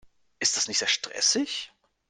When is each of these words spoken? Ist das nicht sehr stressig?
Ist 0.39 0.57
das 0.57 0.67
nicht 0.67 0.79
sehr 0.79 0.87
stressig? 0.87 1.71